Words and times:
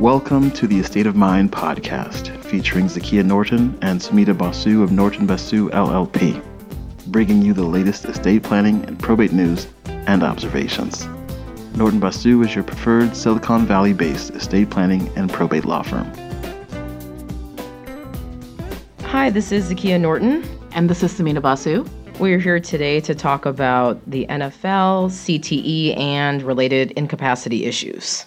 Welcome 0.00 0.52
to 0.52 0.68
the 0.68 0.78
Estate 0.78 1.08
of 1.08 1.16
Mind 1.16 1.50
podcast, 1.50 2.28
featuring 2.44 2.86
Zakia 2.86 3.24
Norton 3.24 3.76
and 3.82 4.00
Sumita 4.00 4.38
Basu 4.38 4.84
of 4.84 4.92
Norton 4.92 5.26
Basu 5.26 5.68
LLP, 5.70 6.40
bringing 7.08 7.42
you 7.42 7.52
the 7.52 7.64
latest 7.64 8.04
estate 8.04 8.44
planning 8.44 8.84
and 8.84 8.96
probate 8.96 9.32
news 9.32 9.66
and 9.86 10.22
observations. 10.22 11.04
Norton 11.74 11.98
Basu 11.98 12.40
is 12.42 12.54
your 12.54 12.62
preferred 12.62 13.16
Silicon 13.16 13.66
Valley 13.66 13.92
based 13.92 14.30
estate 14.30 14.70
planning 14.70 15.10
and 15.16 15.32
probate 15.32 15.64
law 15.64 15.82
firm. 15.82 16.06
Hi, 19.02 19.30
this 19.30 19.50
is 19.50 19.68
Zakia 19.68 20.00
Norton. 20.00 20.44
And 20.70 20.88
this 20.88 21.02
is 21.02 21.12
Sumita 21.12 21.42
Basu. 21.42 21.84
We're 22.20 22.38
here 22.38 22.60
today 22.60 23.00
to 23.00 23.16
talk 23.16 23.46
about 23.46 24.00
the 24.08 24.26
NFL, 24.26 25.10
CTE, 25.10 25.98
and 25.98 26.40
related 26.42 26.92
incapacity 26.92 27.64
issues. 27.64 28.26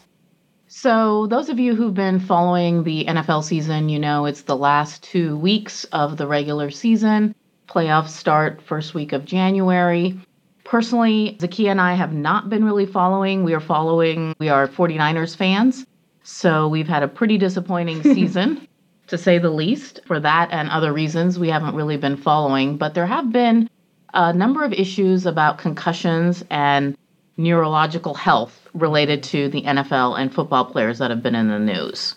So, 0.73 1.27
those 1.27 1.49
of 1.49 1.59
you 1.59 1.75
who've 1.75 1.93
been 1.93 2.17
following 2.17 2.85
the 2.85 3.03
NFL 3.03 3.43
season, 3.43 3.89
you 3.89 3.99
know 3.99 4.23
it's 4.23 4.43
the 4.43 4.55
last 4.55 5.03
two 5.03 5.35
weeks 5.35 5.83
of 5.91 6.15
the 6.15 6.25
regular 6.25 6.71
season. 6.71 7.35
Playoffs 7.67 8.11
start 8.11 8.61
first 8.61 8.93
week 8.93 9.11
of 9.11 9.25
January. 9.25 10.17
Personally, 10.63 11.35
Zakia 11.41 11.71
and 11.71 11.81
I 11.81 11.95
have 11.95 12.13
not 12.13 12.49
been 12.49 12.63
really 12.63 12.85
following. 12.85 13.43
We 13.43 13.53
are 13.53 13.59
following, 13.59 14.33
we 14.39 14.47
are 14.47 14.65
49ers 14.65 15.35
fans. 15.35 15.85
So, 16.23 16.69
we've 16.69 16.87
had 16.87 17.03
a 17.03 17.07
pretty 17.09 17.37
disappointing 17.37 18.01
season, 18.15 18.65
to 19.07 19.17
say 19.17 19.39
the 19.39 19.49
least. 19.49 19.99
For 20.05 20.21
that 20.21 20.51
and 20.53 20.69
other 20.69 20.93
reasons, 20.93 21.37
we 21.37 21.49
haven't 21.49 21.75
really 21.75 21.97
been 21.97 22.15
following. 22.15 22.77
But 22.77 22.93
there 22.93 23.07
have 23.07 23.29
been 23.29 23.69
a 24.13 24.31
number 24.31 24.63
of 24.63 24.71
issues 24.71 25.25
about 25.25 25.57
concussions 25.57 26.45
and 26.49 26.95
neurological 27.41 28.13
health 28.13 28.67
related 28.73 29.23
to 29.23 29.49
the 29.49 29.63
NFL 29.63 30.19
and 30.19 30.33
football 30.33 30.65
players 30.65 30.99
that 30.99 31.11
have 31.11 31.23
been 31.23 31.35
in 31.35 31.49
the 31.49 31.59
news. 31.59 32.15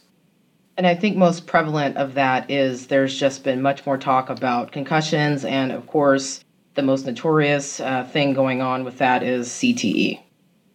And 0.77 0.87
I 0.87 0.95
think 0.95 1.17
most 1.17 1.47
prevalent 1.47 1.97
of 1.97 2.15
that 2.15 2.51
is 2.51 2.89
there's 2.89 3.19
just 3.19 3.45
been 3.45 3.63
much 3.63 3.87
more 3.87 3.97
talk 3.97 4.29
about 4.29 4.73
concussions. 4.73 5.45
And 5.45 5.71
of 5.71 5.87
course, 5.87 6.45
the 6.75 6.83
most 6.83 7.07
notorious 7.07 7.81
uh, 7.81 8.05
thing 8.05 8.35
going 8.35 8.61
on 8.61 8.85
with 8.85 8.99
that 8.99 9.23
is 9.23 9.49
CTE. 9.49 10.21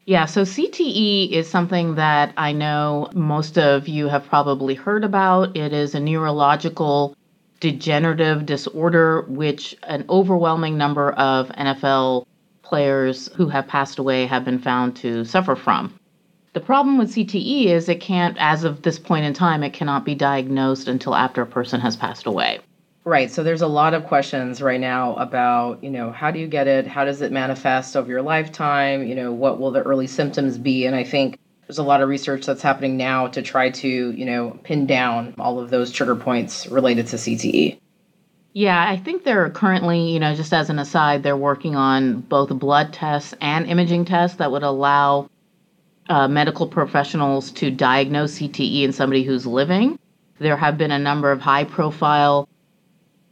Yeah, 0.06 0.26
so 0.26 0.42
CTE 0.42 1.32
is 1.32 1.48
something 1.48 1.96
that 1.96 2.34
I 2.36 2.52
know 2.52 3.10
most 3.14 3.60
of 3.60 3.88
you 3.88 4.08
have 4.08 4.26
probably 4.28 4.74
heard 4.74 5.04
about. 5.04 5.56
It 5.56 5.72
is 5.72 5.94
a 5.94 6.00
neurological 6.00 7.16
degenerative 7.60 8.46
disorder, 8.46 9.22
which 9.28 9.76
an 9.84 10.06
overwhelming 10.10 10.78
number 10.78 11.12
of 11.12 11.50
NFL 11.50 12.26
players 12.70 13.28
who 13.36 13.50
have 13.50 13.68
passed 13.68 13.98
away 13.98 14.28
have 14.28 14.46
been 14.46 14.60
found 14.60 14.96
to 14.96 15.26
suffer 15.26 15.56
from. 15.56 15.94
The 16.54 16.60
problem 16.60 16.98
with 16.98 17.14
CTE 17.14 17.66
is 17.66 17.90
it 17.90 18.00
can't, 18.00 18.38
as 18.40 18.64
of 18.64 18.84
this 18.84 19.00
point 19.00 19.26
in 19.26 19.34
time, 19.34 19.64
it 19.64 19.74
cannot 19.74 20.06
be 20.06 20.16
diagnosed 20.16 20.88
until 20.88 21.16
after 21.16 21.42
a 21.42 21.48
person 21.48 21.82
has 21.82 21.96
passed 21.96 22.26
away. 22.26 22.60
Right. 23.06 23.32
So 23.32 23.44
there's 23.44 23.62
a 23.62 23.68
lot 23.68 23.94
of 23.94 24.06
questions 24.06 24.62
right 24.62 24.80
now 24.80 25.16
about, 25.16 25.84
you 25.84 25.90
know, 25.90 26.12
how 26.12 26.30
do 26.32 26.40
you 26.40 26.48
get 26.48 26.68
it? 26.68 26.86
How 26.86 27.06
does 27.06 27.22
it 27.22 27.32
manifest 27.32 27.96
over 27.96 28.10
your 28.10 28.22
lifetime? 28.22 29.08
You 29.08 29.16
know, 29.16 29.32
what 29.32 29.60
will 29.60 29.72
the 29.72 29.82
early 29.82 30.08
symptoms 30.08 30.58
be? 30.58 30.86
And 30.86 30.96
I 30.96 31.04
think 31.04 31.40
there's 31.68 31.80
a 31.80 31.84
lot 31.84 32.02
of 32.02 32.10
research 32.10 32.46
that's 32.46 32.62
happening 32.62 32.98
now 32.98 33.28
to 33.28 33.42
try 33.42 33.70
to, 33.70 33.88
you 33.88 34.26
know, 34.26 34.60
pin 34.64 34.86
down 34.86 35.34
all 35.40 35.60
of 35.60 35.70
those 35.70 35.92
trigger 35.92 36.16
points 36.16 36.68
related 36.68 37.08
to 37.08 37.16
CTE. 37.16 37.80
Yeah, 38.54 38.90
I 38.90 38.98
think 38.98 39.24
they're 39.24 39.50
currently, 39.52 40.10
you 40.12 40.20
know, 40.20 40.34
just 40.36 40.54
as 40.54 40.70
an 40.70 40.80
aside, 40.80 41.22
they're 41.24 41.38
working 41.38 41.76
on 41.76 42.22
both 42.22 42.50
blood 42.50 42.92
tests 42.94 43.34
and 43.42 43.68
imaging 43.68 44.06
tests 44.06 44.38
that 44.38 44.52
would 44.52 44.64
allow 44.64 45.30
uh, 46.10 46.28
medical 46.28 46.68
professionals 46.68 47.52
to 47.52 47.70
diagnose 47.70 48.40
CTE 48.40 48.84
in 48.84 48.92
somebody 48.92 49.24
who's 49.24 49.46
living. 49.46 50.00
There 50.40 50.58
have 50.58 50.78
been 50.78 50.92
a 50.92 51.00
number 51.00 51.32
of 51.32 51.42
high 51.42 51.64
profile 51.64 52.50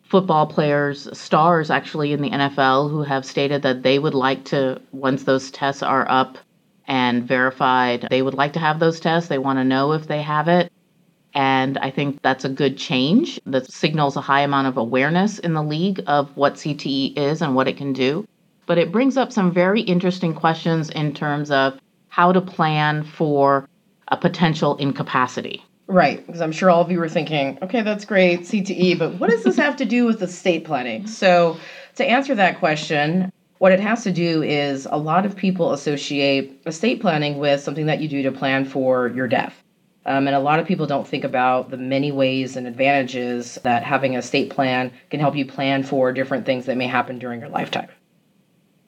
football 0.03 0.45
players, 0.47 1.09
stars 1.17 1.69
actually 1.69 2.13
in 2.13 2.22
the 2.22 2.29
NFL, 2.29 2.89
who 2.89 3.01
have 3.01 3.25
stated 3.25 3.63
that 3.63 3.83
they 3.83 4.00
would 4.00 4.13
like 4.13 4.45
to, 4.45 4.81
once 4.91 5.23
those 5.23 5.51
tests 5.51 5.83
are 5.83 6.09
up 6.09 6.38
and 6.88 7.27
verified, 7.27 8.07
they 8.09 8.22
would 8.22 8.33
like 8.33 8.53
to 8.53 8.59
have 8.59 8.79
those 8.79 9.00
tests. 9.00 9.27
They 9.27 9.38
want 9.38 9.59
to 9.59 9.66
know 9.66 9.91
if 9.94 10.07
they 10.07 10.22
have 10.22 10.47
it. 10.47 10.72
And 11.33 11.77
I 11.79 11.91
think 11.91 12.21
that's 12.21 12.45
a 12.45 12.49
good 12.49 12.77
change 12.77 13.39
that 13.45 13.71
signals 13.71 14.15
a 14.15 14.21
high 14.21 14.41
amount 14.41 14.67
of 14.67 14.77
awareness 14.77 15.39
in 15.39 15.53
the 15.53 15.63
league 15.63 16.01
of 16.07 16.35
what 16.35 16.55
CTE 16.55 17.17
is 17.17 17.41
and 17.41 17.55
what 17.55 17.67
it 17.67 17.77
can 17.77 17.93
do. 17.93 18.27
But 18.65 18.77
it 18.77 18.91
brings 18.91 19.17
up 19.17 19.31
some 19.31 19.51
very 19.51 19.81
interesting 19.81 20.33
questions 20.33 20.89
in 20.89 21.13
terms 21.13 21.51
of 21.51 21.79
how 22.09 22.31
to 22.31 22.41
plan 22.41 23.03
for 23.03 23.67
a 24.07 24.17
potential 24.17 24.75
incapacity. 24.77 25.63
Right, 25.88 26.25
because 26.25 26.41
I'm 26.41 26.51
sure 26.51 26.69
all 26.69 26.81
of 26.81 26.91
you 26.91 26.99
were 26.99 27.07
thinking, 27.07 27.57
okay, 27.61 27.81
that's 27.81 28.03
great, 28.03 28.41
CTE, 28.41 28.99
but 28.99 29.13
what 29.19 29.29
does 29.29 29.44
this 29.44 29.55
have 29.55 29.77
to 29.77 29.85
do 29.85 30.05
with 30.05 30.21
estate 30.21 30.65
planning? 30.65 31.07
So, 31.07 31.57
to 31.95 32.05
answer 32.05 32.35
that 32.35 32.59
question, 32.59 33.31
what 33.59 33.71
it 33.71 33.79
has 33.79 34.03
to 34.03 34.11
do 34.11 34.44
is 34.44 34.88
a 34.91 34.97
lot 34.97 35.25
of 35.25 35.35
people 35.35 35.71
associate 35.71 36.61
estate 36.65 36.99
planning 36.99 37.38
with 37.38 37.61
something 37.61 37.85
that 37.85 38.01
you 38.01 38.09
do 38.09 38.21
to 38.23 38.31
plan 38.31 38.65
for 38.65 39.07
your 39.09 39.27
death. 39.27 39.63
Um, 40.07 40.25
and 40.25 40.35
a 40.35 40.40
lot 40.40 40.59
of 40.59 40.66
people 40.66 40.88
don't 40.88 41.06
think 41.06 41.25
about 41.25 41.69
the 41.69 41.78
many 41.78 42.13
ways 42.13 42.56
and 42.56 42.66
advantages 42.66 43.59
that 43.63 43.84
having 43.84 44.13
an 44.13 44.19
estate 44.19 44.50
plan 44.50 44.91
can 45.09 45.19
help 45.19 45.35
you 45.35 45.45
plan 45.45 45.84
for 45.84 46.13
different 46.13 46.45
things 46.45 46.66
that 46.66 46.78
may 46.78 46.88
happen 46.88 47.19
during 47.19 47.41
your 47.41 47.50
lifetime. 47.50 47.90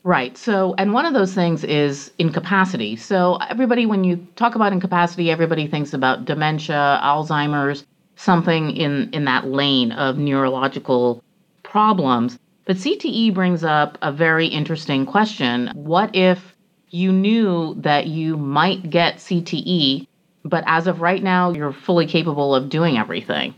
Right. 0.04 0.38
So, 0.38 0.76
and 0.78 0.94
one 0.94 1.06
of 1.06 1.14
those 1.14 1.34
things 1.34 1.66
is 1.66 2.10
incapacity. 2.20 2.96
So, 2.96 3.38
everybody, 3.50 3.86
when 3.86 4.06
you 4.06 4.26
talk 4.38 4.56
about 4.56 4.72
incapacity, 4.72 5.30
everybody 5.30 5.68
thinks 5.68 5.94
about 5.94 6.24
dementia, 6.24 7.02
Alzheimer's, 7.04 7.86
something 8.16 8.72
in, 8.72 9.10
in 9.12 9.26
that 9.26 9.46
lane 9.46 9.92
of 9.92 10.18
neurological 10.18 11.22
problems. 11.64 12.40
But 12.64 12.78
CTE 12.78 13.34
brings 13.34 13.66
up 13.66 13.98
a 14.02 14.12
very 14.12 14.48
interesting 14.48 15.06
question. 15.06 15.70
What 15.74 16.16
if 16.16 16.56
you 16.92 17.12
knew 17.12 17.76
that 17.80 18.08
you 18.08 18.38
might 18.38 18.90
get 18.90 19.18
CTE 19.18 20.08
but 20.44 20.64
as 20.68 20.88
of 20.88 21.02
right 21.02 21.22
now, 21.22 21.52
you're 21.52 21.74
fully 21.74 22.06
capable 22.06 22.56
of 22.56 22.70
doing 22.70 22.98
everything. 22.98 23.54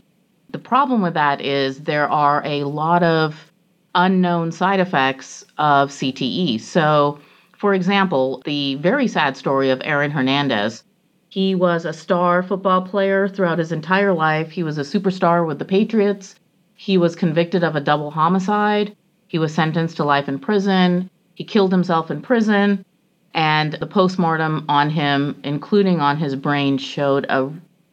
The 0.50 0.58
problem 0.58 1.00
with 1.00 1.14
that 1.14 1.40
is 1.40 1.80
there 1.80 2.08
are 2.08 2.42
a 2.44 2.64
lot 2.64 3.02
of 3.02 3.52
unknown 3.94 4.52
side 4.52 4.80
effects 4.80 5.44
of 5.58 5.90
CTE. 5.90 6.60
So, 6.60 7.18
for 7.56 7.74
example, 7.74 8.42
the 8.44 8.74
very 8.76 9.06
sad 9.06 9.36
story 9.36 9.70
of 9.70 9.80
Aaron 9.84 10.10
Hernandez. 10.10 10.84
He 11.28 11.54
was 11.54 11.84
a 11.84 11.92
star 11.92 12.42
football 12.42 12.82
player 12.82 13.28
throughout 13.28 13.58
his 13.58 13.72
entire 13.72 14.12
life. 14.12 14.50
He 14.50 14.62
was 14.62 14.76
a 14.76 14.82
superstar 14.82 15.46
with 15.46 15.58
the 15.58 15.64
Patriots. 15.64 16.34
He 16.74 16.98
was 16.98 17.16
convicted 17.16 17.64
of 17.64 17.76
a 17.76 17.80
double 17.80 18.10
homicide. 18.10 18.94
He 19.28 19.38
was 19.38 19.54
sentenced 19.54 19.96
to 19.96 20.04
life 20.04 20.28
in 20.28 20.38
prison. 20.38 21.08
He 21.34 21.44
killed 21.44 21.72
himself 21.72 22.10
in 22.10 22.20
prison 22.20 22.84
and 23.34 23.74
the 23.74 23.86
postmortem 23.86 24.64
on 24.68 24.90
him, 24.90 25.40
including 25.44 26.00
on 26.00 26.16
his 26.16 26.36
brain, 26.36 26.78
showed 26.78 27.26
a 27.28 27.50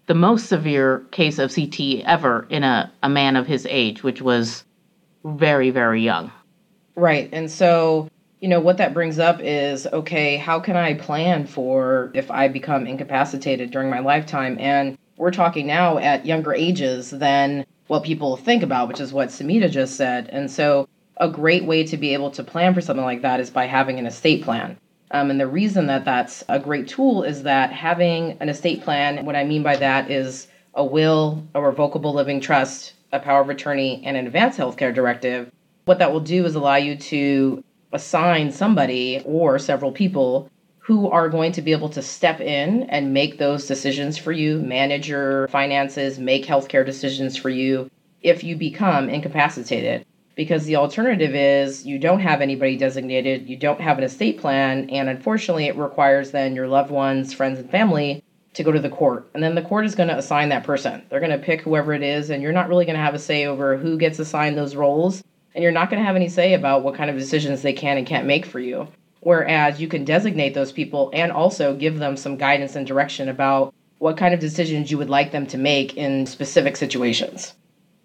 the 0.07 0.15
most 0.15 0.47
severe 0.47 1.05
case 1.11 1.37
of 1.37 1.51
CTE 1.51 2.03
ever 2.03 2.47
in 2.49 2.63
a, 2.63 2.91
a 3.03 3.09
man 3.09 3.35
of 3.35 3.45
his 3.45 3.67
age, 3.69 4.01
which 4.01 4.23
was 4.23 4.63
very, 5.23 5.69
very 5.69 6.01
young. 6.01 6.31
Right. 6.95 7.29
And 7.31 7.49
so, 7.49 8.09
you 8.39 8.47
know, 8.47 8.59
what 8.59 8.77
that 8.77 8.95
brings 8.95 9.19
up 9.19 9.39
is 9.39 9.85
okay, 9.85 10.35
how 10.35 10.59
can 10.59 10.75
I 10.75 10.95
plan 10.95 11.45
for 11.45 12.11
if 12.15 12.31
I 12.31 12.47
become 12.47 12.87
incapacitated 12.87 13.69
during 13.69 13.91
my 13.91 13.99
lifetime? 13.99 14.57
And 14.59 14.97
we're 15.17 15.29
talking 15.29 15.67
now 15.67 15.99
at 15.99 16.25
younger 16.25 16.55
ages 16.55 17.11
than 17.11 17.63
what 17.85 18.03
people 18.03 18.35
think 18.35 18.63
about, 18.63 18.87
which 18.87 18.99
is 18.99 19.13
what 19.13 19.29
Sumita 19.29 19.69
just 19.69 19.95
said. 19.95 20.27
And 20.29 20.49
so, 20.49 20.87
a 21.17 21.29
great 21.29 21.65
way 21.65 21.83
to 21.83 21.97
be 21.97 22.13
able 22.13 22.31
to 22.31 22.43
plan 22.43 22.73
for 22.73 22.81
something 22.81 23.05
like 23.05 23.21
that 23.21 23.39
is 23.39 23.49
by 23.51 23.65
having 23.65 23.99
an 23.99 24.07
estate 24.07 24.43
plan. 24.43 24.77
Um, 25.11 25.31
and 25.31 25.39
the 25.39 25.47
reason 25.47 25.87
that 25.87 26.05
that's 26.05 26.43
a 26.49 26.59
great 26.59 26.87
tool 26.87 27.23
is 27.23 27.43
that 27.43 27.71
having 27.71 28.37
an 28.39 28.49
estate 28.49 28.83
plan, 28.83 29.25
what 29.25 29.35
I 29.35 29.43
mean 29.43 29.63
by 29.63 29.75
that 29.77 30.11
is 30.11 30.47
a 30.75 30.85
will, 30.85 31.43
a 31.55 31.61
revocable 31.61 32.13
living 32.13 32.39
trust, 32.39 32.93
a 33.11 33.19
power 33.19 33.41
of 33.41 33.49
attorney, 33.49 34.03
and 34.05 34.15
an 34.15 34.27
advance 34.27 34.57
healthcare 34.57 34.93
directive. 34.93 35.51
What 35.85 35.99
that 35.99 36.11
will 36.11 36.19
do 36.19 36.45
is 36.45 36.55
allow 36.55 36.75
you 36.75 36.95
to 36.95 37.63
assign 37.91 38.51
somebody 38.51 39.23
or 39.25 39.57
several 39.57 39.91
people 39.91 40.51
who 40.77 41.09
are 41.09 41.29
going 41.29 41.51
to 41.53 41.61
be 41.61 41.71
able 41.71 41.89
to 41.89 42.01
step 42.01 42.39
in 42.39 42.83
and 42.83 43.13
make 43.13 43.37
those 43.37 43.67
decisions 43.67 44.17
for 44.17 44.31
you, 44.31 44.59
manage 44.59 45.09
your 45.09 45.47
finances, 45.47 46.19
make 46.19 46.45
healthcare 46.45 46.85
decisions 46.85 47.35
for 47.35 47.49
you 47.49 47.89
if 48.21 48.43
you 48.43 48.55
become 48.55 49.09
incapacitated 49.09 50.05
because 50.39 50.63
the 50.63 50.77
alternative 50.77 51.35
is 51.35 51.85
you 51.85 51.99
don't 51.99 52.21
have 52.21 52.39
anybody 52.39 52.77
designated, 52.77 53.49
you 53.49 53.57
don't 53.57 53.81
have 53.81 53.97
an 53.97 54.05
estate 54.05 54.39
plan, 54.39 54.89
and 54.89 55.09
unfortunately, 55.09 55.65
it 55.65 55.75
requires 55.75 56.31
then 56.31 56.55
your 56.55 56.65
loved 56.65 56.89
ones, 56.89 57.33
friends, 57.33 57.59
and 57.59 57.69
family 57.69 58.23
to 58.53 58.63
go 58.63 58.71
to 58.71 58.79
the 58.79 58.89
court. 58.89 59.29
And 59.33 59.43
then 59.43 59.53
the 59.53 59.61
court 59.61 59.85
is 59.85 59.95
going 59.95 60.07
to 60.07 60.17
assign 60.17 60.47
that 60.47 60.63
person. 60.63 61.03
They're 61.09 61.19
going 61.19 61.37
to 61.37 61.45
pick 61.45 61.59
whoever 61.59 61.91
it 61.91 62.01
is, 62.01 62.29
and 62.29 62.41
you're 62.41 62.53
not 62.53 62.69
really 62.69 62.85
going 62.85 62.95
to 62.95 63.03
have 63.03 63.13
a 63.13 63.19
say 63.19 63.47
over 63.47 63.75
who 63.75 63.97
gets 63.97 64.17
assigned 64.17 64.57
those 64.57 64.77
roles. 64.77 65.25
And 65.55 65.61
you're 65.61 65.73
not 65.73 65.89
going 65.89 66.01
to 66.01 66.07
have 66.07 66.15
any 66.15 66.29
say 66.29 66.53
about 66.53 66.83
what 66.83 66.95
kind 66.95 67.09
of 67.09 67.17
decisions 67.17 67.61
they 67.61 67.73
can 67.73 67.97
and 67.97 68.07
can't 68.07 68.25
make 68.25 68.45
for 68.45 68.61
you. 68.61 68.87
Whereas 69.19 69.81
you 69.81 69.89
can 69.89 70.05
designate 70.05 70.53
those 70.53 70.71
people 70.71 71.11
and 71.13 71.33
also 71.33 71.75
give 71.75 71.99
them 71.99 72.15
some 72.15 72.37
guidance 72.37 72.77
and 72.77 72.87
direction 72.87 73.27
about 73.27 73.73
what 73.97 74.15
kind 74.15 74.33
of 74.33 74.39
decisions 74.39 74.89
you 74.89 74.97
would 74.99 75.09
like 75.09 75.33
them 75.33 75.45
to 75.47 75.57
make 75.57 75.97
in 75.97 76.25
specific 76.25 76.77
situations. 76.77 77.55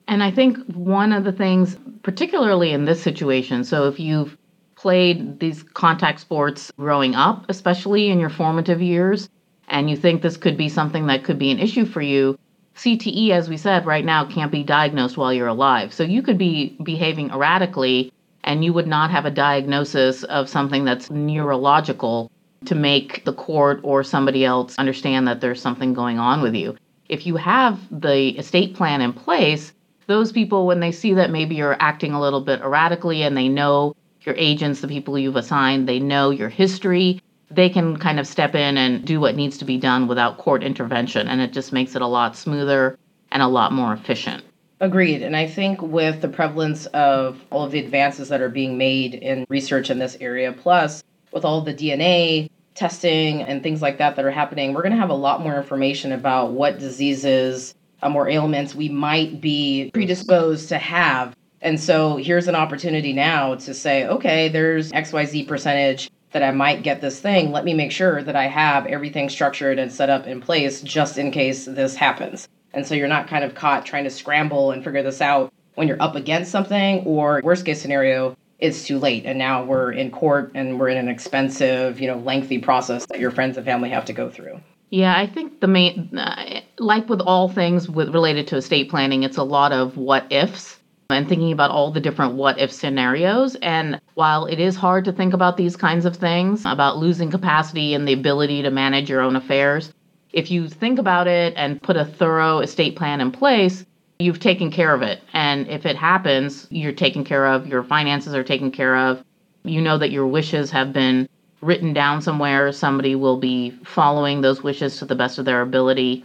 And 0.07 0.23
I 0.23 0.31
think 0.31 0.59
one 0.75 1.13
of 1.13 1.25
the 1.25 1.33
things, 1.33 1.77
particularly 2.03 2.73
in 2.73 2.85
this 2.85 3.03
situation, 3.03 3.65
so 3.65 3.89
if 3.89 3.99
you've 3.99 4.37
played 4.77 5.41
these 5.41 5.63
contact 5.63 6.21
sports 6.21 6.71
growing 6.79 7.15
up, 7.15 7.47
especially 7.49 8.11
in 8.11 8.21
your 8.21 8.31
formative 8.31 8.83
years, 8.83 9.29
and 9.69 9.89
you 9.89 9.97
think 9.97 10.21
this 10.21 10.37
could 10.37 10.57
be 10.57 10.69
something 10.69 11.07
that 11.07 11.25
could 11.25 11.39
be 11.39 11.51
an 11.51 11.59
issue 11.59 11.87
for 11.87 12.03
you, 12.03 12.39
CTE, 12.77 13.31
as 13.31 13.49
we 13.49 13.57
said, 13.57 13.87
right 13.87 14.05
now 14.05 14.25
can't 14.25 14.53
be 14.53 14.63
diagnosed 14.63 15.17
while 15.17 15.33
you're 15.33 15.47
alive. 15.47 15.93
So 15.95 16.03
you 16.03 16.23
could 16.23 16.39
be 16.39 16.77
behaving 16.83 17.31
erratically 17.31 18.13
and 18.43 18.65
you 18.65 18.73
would 18.73 18.87
not 18.87 19.11
have 19.11 19.25
a 19.25 19.31
diagnosis 19.31 20.23
of 20.25 20.49
something 20.49 20.85
that's 20.85 21.11
neurological 21.11 22.31
to 22.67 22.75
make 22.75 23.25
the 23.25 23.33
court 23.33 23.81
or 23.83 24.03
somebody 24.03 24.45
else 24.45 24.77
understand 24.79 25.29
that 25.29 25.41
there's 25.41 25.63
something 25.63 25.95
going 25.95 26.19
on 26.19 26.43
with 26.43 26.55
you. 26.55 26.77
If 27.09 27.27
you 27.27 27.37
have 27.37 27.79
the 27.91 28.31
estate 28.39 28.75
plan 28.75 29.01
in 29.01 29.13
place, 29.13 29.73
those 30.07 30.33
people, 30.33 30.67
when 30.67 30.81
they 30.81 30.93
see 30.93 31.15
that 31.15 31.31
maybe 31.31 31.55
you're 31.55 31.77
acting 31.81 32.13
a 32.13 32.21
little 32.21 32.41
bit 32.41 32.61
erratically 32.61 33.23
and 33.23 33.37
they 33.37 33.49
know 33.49 33.97
your 34.23 34.35
agents, 34.37 34.81
the 34.81 34.89
people 34.89 35.19
you've 35.19 35.37
assigned, 35.37 35.89
they 35.89 36.01
know 36.01 36.31
your 36.31 36.49
history, 36.49 37.21
they 37.51 37.69
can 37.69 37.97
kind 37.99 38.19
of 38.19 38.27
step 38.27 38.55
in 38.55 38.77
and 38.77 39.05
do 39.05 39.21
what 39.21 39.37
needs 39.37 39.59
to 39.59 39.65
be 39.65 39.79
done 39.79 40.09
without 40.09 40.39
court 40.39 40.63
intervention. 40.63 41.29
And 41.29 41.41
it 41.41 41.53
just 41.53 41.73
makes 41.73 41.95
it 41.95 42.03
a 42.03 42.07
lot 42.07 42.37
smoother 42.37 42.99
and 43.31 43.43
a 43.43 43.49
lot 43.49 43.73
more 43.73 43.93
efficient. 43.93 44.45
Agreed. 44.81 45.23
And 45.23 45.37
I 45.37 45.47
think 45.47 45.81
with 45.81 46.21
the 46.21 46.29
prevalence 46.29 46.87
of 46.87 47.41
all 47.51 47.65
of 47.65 47.73
the 47.73 47.79
advances 47.79 48.29
that 48.29 48.41
are 48.41 48.49
being 48.49 48.77
made 48.77 49.15
in 49.15 49.47
research 49.49 49.89
in 49.89 49.99
this 49.99 50.17
area, 50.21 50.53
plus 50.53 51.03
with 51.33 51.45
all 51.45 51.61
the 51.61 51.75
DNA 51.75 52.51
testing 52.75 53.43
and 53.43 53.63
things 53.63 53.81
like 53.81 53.99
that 53.99 54.17
that 54.17 54.25
are 54.25 54.31
happening, 54.31 54.75
we're 54.75 54.83
going 54.83 54.93
to 54.93 54.99
have 54.99 55.11
a 55.11 55.15
lot 55.15 55.41
more 55.41 55.57
information 55.57 56.13
about 56.13 56.51
what 56.51 56.79
diseases 56.79 57.75
um, 58.05 58.15
or 58.15 58.29
ailments 58.29 58.75
we 58.75 58.89
might 58.89 59.41
be 59.41 59.91
predisposed 59.93 60.69
to 60.69 60.79
have. 60.79 61.35
And 61.61 61.81
so 61.81 62.17
here's 62.17 62.47
an 62.47 62.55
opportunity 62.55 63.13
now 63.13 63.55
to 63.57 63.75
say, 63.75 64.07
okay, 64.07 64.49
there's 64.49 64.93
XYZ 64.93 65.49
percentage 65.49 66.11
that 66.33 66.43
I 66.43 66.51
might 66.51 66.83
get 66.83 67.01
this 67.01 67.21
thing. 67.21 67.53
Let 67.53 67.65
me 67.65 67.73
make 67.73 67.91
sure 67.91 68.23
that 68.23 68.37
I 68.37 68.47
have 68.47 68.87
everything 68.87 69.31
structured 69.31 69.79
and 69.79 69.91
set 69.91 70.11
up 70.11 70.27
in 70.27 70.41
place 70.41 70.83
just 70.83 71.17
in 71.17 71.31
case 71.31 71.65
this 71.65 71.97
happens. 71.97 72.49
And 72.75 72.87
so 72.87 72.95
you're 72.95 73.09
not 73.09 73.29
kind 73.29 73.45
of 73.45 73.55
caught 73.55 73.87
trying 73.87 74.05
to 74.05 74.11
scramble 74.11 74.73
and 74.73 74.85
figure 74.85 75.03
this 75.03 75.23
out 75.23 75.53
when 75.77 75.89
you're 75.89 76.03
up 76.03 76.15
against 76.15 76.51
something, 76.51 77.01
or 77.05 77.41
worst 77.43 77.65
case 77.65 77.81
scenario, 77.81 78.37
it's 78.59 78.87
too 78.87 78.99
late. 78.99 79.25
And 79.25 79.39
now 79.39 79.65
we're 79.65 79.93
in 79.93 80.11
court 80.11 80.53
and 80.55 80.79
we're 80.79 80.89
in 80.89 80.99
an 80.99 81.09
expensive, 81.09 82.01
you 82.01 82.07
know, 82.07 82.19
lengthy 82.19 82.59
process 82.59 83.07
that 83.07 83.19
your 83.19 83.31
friends 83.31 83.57
and 83.57 83.67
family 83.67 83.91
have 83.91 84.05
to 84.05 84.13
go 84.13 84.31
through. 84.31 84.61
Yeah, 84.91 85.17
I 85.17 85.27
think 85.27 85.61
the 85.61 85.67
main, 85.67 86.17
uh, 86.17 86.61
like 86.79 87.09
with 87.09 87.21
all 87.21 87.49
things 87.49 87.89
with 87.89 88.15
related 88.15 88.47
to 88.49 88.57
estate 88.57 88.91
planning, 88.91 89.23
it's 89.23 89.37
a 89.37 89.43
lot 89.43 89.73
of 89.73 89.97
what 89.97 90.31
ifs 90.31 90.79
and 91.11 91.29
thinking 91.29 91.53
about 91.53 91.71
all 91.71 91.91
the 91.91 92.01
different 92.01 92.35
what 92.35 92.59
if 92.59 92.73
scenarios. 92.73 93.57
And 93.57 94.01
while 94.15 94.47
it 94.47 94.59
is 94.61 94.77
hard 94.77 95.05
to 95.07 95.13
think 95.13 95.35
about 95.35 95.57
these 95.57 95.77
kinds 95.77 96.05
of 96.05 96.17
things, 96.17 96.65
about 96.65 96.99
losing 96.99 97.31
capacity 97.31 97.95
and 97.95 98.07
the 98.07 98.13
ability 98.13 98.63
to 98.63 98.71
manage 98.71 99.11
your 99.11 99.21
own 99.21 99.37
affairs, 99.37 99.93
if 100.33 100.51
you 100.51 100.69
think 100.69 100.99
about 100.99 101.27
it 101.27 101.55
and 101.57 101.83
put 101.83 101.97
a 101.97 102.05
thorough 102.05 102.61
estate 102.61 102.97
plan 102.97 103.21
in 103.21 103.31
place, 103.31 103.85
you've 104.19 104.41
taken 104.41 104.71
care 104.71 104.95
of 104.95 105.03
it. 105.03 105.21
And 105.33 105.69
if 105.69 105.87
it 105.87 105.97
happens, 105.97 106.67
you're 106.71 106.93
taken 106.93 107.25
care 107.25 107.47
of, 107.47 107.67
your 107.67 107.83
finances 107.83 108.35
are 108.35 108.45
taken 108.45 108.71
care 108.71 108.97
of. 108.97 109.23
You 109.65 109.81
know 109.81 109.99
that 109.99 110.11
your 110.11 110.27
wishes 110.27 110.71
have 110.71 110.93
been 110.93 111.29
written 111.65 111.93
down 111.93 112.21
somewhere. 112.21 112.71
Somebody 112.73 113.15
will 113.15 113.39
be 113.39 113.71
following 113.85 114.41
those 114.41 114.63
wishes 114.63 114.99
to 114.99 115.05
the 115.05 115.15
best 115.15 115.39
of 115.39 115.45
their 115.45 115.63
ability. 115.63 116.25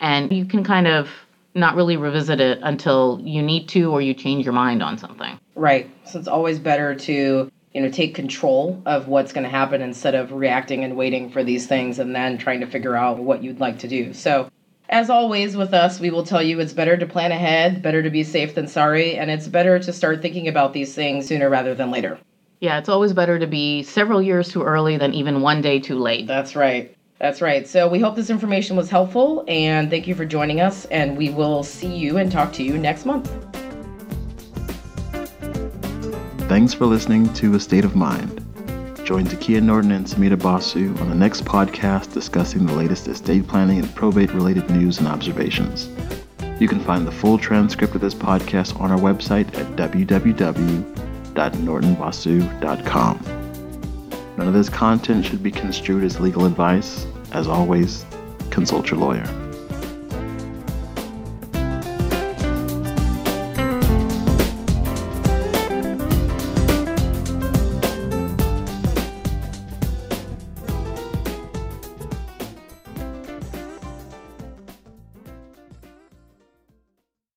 And 0.00 0.32
you 0.32 0.44
can 0.44 0.62
kind 0.64 0.86
of 0.86 1.08
not 1.54 1.76
really 1.76 1.96
revisit 1.96 2.40
it 2.40 2.58
until 2.62 3.20
you 3.22 3.42
need 3.42 3.68
to 3.68 3.90
or 3.90 4.00
you 4.02 4.12
change 4.12 4.44
your 4.44 4.54
mind 4.54 4.82
on 4.82 4.98
something. 4.98 5.38
Right. 5.54 5.88
So 6.04 6.18
it's 6.18 6.28
always 6.28 6.58
better 6.58 6.94
to, 6.94 7.50
you 7.72 7.80
know, 7.80 7.90
take 7.90 8.14
control 8.14 8.82
of 8.86 9.08
what's 9.08 9.32
going 9.32 9.44
to 9.44 9.50
happen 9.50 9.80
instead 9.80 10.14
of 10.14 10.32
reacting 10.32 10.84
and 10.84 10.96
waiting 10.96 11.30
for 11.30 11.44
these 11.44 11.66
things 11.66 11.98
and 11.98 12.14
then 12.14 12.38
trying 12.38 12.60
to 12.60 12.66
figure 12.66 12.96
out 12.96 13.18
what 13.18 13.42
you'd 13.42 13.60
like 13.60 13.78
to 13.80 13.88
do. 13.88 14.12
So 14.12 14.50
as 14.88 15.08
always 15.10 15.56
with 15.56 15.72
us, 15.72 16.00
we 16.00 16.10
will 16.10 16.26
tell 16.26 16.42
you 16.42 16.60
it's 16.60 16.72
better 16.72 16.96
to 16.96 17.06
plan 17.06 17.32
ahead, 17.32 17.82
better 17.82 18.02
to 18.02 18.10
be 18.10 18.24
safe 18.24 18.54
than 18.54 18.66
sorry, 18.66 19.16
and 19.16 19.30
it's 19.30 19.48
better 19.48 19.78
to 19.78 19.92
start 19.92 20.20
thinking 20.20 20.48
about 20.48 20.72
these 20.72 20.94
things 20.94 21.26
sooner 21.26 21.48
rather 21.48 21.74
than 21.74 21.90
later. 21.90 22.18
Yeah, 22.60 22.78
it's 22.78 22.88
always 22.88 23.12
better 23.12 23.38
to 23.38 23.46
be 23.46 23.82
several 23.82 24.22
years 24.22 24.50
too 24.50 24.62
early 24.62 24.96
than 24.96 25.12
even 25.12 25.40
one 25.40 25.60
day 25.60 25.80
too 25.80 25.98
late. 25.98 26.26
That's 26.26 26.56
right. 26.56 26.96
That's 27.18 27.40
right. 27.40 27.66
So 27.66 27.88
we 27.88 28.00
hope 28.00 28.16
this 28.16 28.30
information 28.30 28.76
was 28.76 28.90
helpful 28.90 29.44
and 29.48 29.88
thank 29.90 30.06
you 30.06 30.14
for 30.14 30.24
joining 30.24 30.60
us. 30.60 30.84
And 30.86 31.16
we 31.16 31.30
will 31.30 31.62
see 31.62 31.94
you 31.94 32.18
and 32.18 32.30
talk 32.30 32.52
to 32.54 32.62
you 32.62 32.76
next 32.76 33.06
month. 33.06 33.30
Thanks 36.48 36.74
for 36.74 36.86
listening 36.86 37.32
to 37.34 37.54
Estate 37.54 37.84
of 37.84 37.96
Mind. 37.96 38.40
Join 39.04 39.26
Zakia 39.26 39.62
Norton 39.62 39.92
and 39.92 40.06
Sumita 40.06 40.40
Basu 40.40 40.94
on 40.98 41.10
the 41.10 41.14
next 41.14 41.44
podcast 41.44 42.12
discussing 42.12 42.64
the 42.64 42.74
latest 42.74 43.06
estate 43.08 43.46
planning 43.46 43.78
and 43.78 43.94
probate 43.94 44.32
related 44.32 44.68
news 44.70 44.98
and 44.98 45.06
observations. 45.08 45.88
You 46.60 46.68
can 46.68 46.80
find 46.80 47.06
the 47.06 47.12
full 47.12 47.36
transcript 47.36 47.94
of 47.94 48.00
this 48.00 48.14
podcast 48.14 48.80
on 48.80 48.90
our 48.90 48.98
website 48.98 49.54
at 49.58 49.76
www.nortonbasu.com. 51.34 53.20
None 54.36 54.48
of 54.48 54.54
this 54.54 54.68
content 54.68 55.24
should 55.24 55.42
be 55.42 55.50
construed 55.50 56.04
as 56.04 56.18
legal 56.20 56.44
advice. 56.44 57.06
As 57.32 57.46
always, 57.46 58.04
consult 58.50 58.90
your 58.90 59.00
lawyer. 59.00 59.43